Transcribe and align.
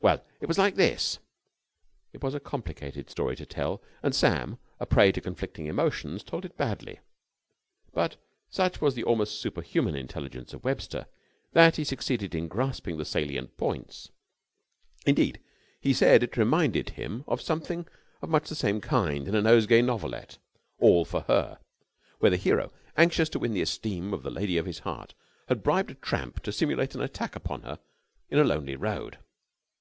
"Well, 0.00 0.22
it 0.38 0.44
was 0.48 0.58
like 0.58 0.74
this." 0.74 1.18
It 2.12 2.22
was 2.22 2.34
a 2.34 2.38
complicated 2.38 3.08
story 3.08 3.36
to 3.36 3.46
tell, 3.46 3.80
and 4.02 4.14
Sam, 4.14 4.58
a 4.78 4.84
prey 4.84 5.10
to 5.12 5.20
conflicting 5.22 5.64
emotions, 5.64 6.22
told 6.22 6.44
it 6.44 6.58
badly; 6.58 7.00
but 7.90 8.18
such 8.50 8.82
was 8.82 8.94
the 8.94 9.02
almost 9.04 9.40
superhuman 9.40 9.96
intelligence 9.96 10.52
of 10.52 10.62
Webster, 10.62 11.06
that 11.54 11.76
he 11.76 11.84
succeeded 11.84 12.34
in 12.34 12.48
grasping 12.48 12.98
the 12.98 13.06
salient 13.06 13.56
points. 13.56 14.10
Indeed, 15.06 15.40
he 15.80 15.94
said 15.94 16.20
that 16.20 16.32
it 16.32 16.36
reminded 16.36 16.90
him 16.90 17.24
of 17.26 17.40
something 17.40 17.88
of 18.20 18.28
much 18.28 18.50
the 18.50 18.54
same 18.54 18.82
kind 18.82 19.26
in 19.26 19.32
the 19.32 19.40
Nosegay 19.40 19.80
Novelette, 19.80 20.36
"All 20.76 21.06
for 21.06 21.22
Her," 21.22 21.58
where 22.18 22.30
the 22.30 22.36
hero, 22.36 22.74
anxious 22.94 23.30
to 23.30 23.38
win 23.38 23.54
the 23.54 23.62
esteem 23.62 24.12
of 24.12 24.22
the 24.22 24.30
lady 24.30 24.58
of 24.58 24.66
his 24.66 24.80
heart, 24.80 25.14
had 25.48 25.62
bribed 25.62 25.92
a 25.92 25.94
tramp 25.94 26.42
to 26.42 26.52
simulate 26.52 26.94
an 26.94 27.00
attack 27.00 27.34
upon 27.34 27.62
her 27.62 27.78
in 28.28 28.38
a 28.38 28.44
lonely 28.44 28.76
road. 28.76 29.16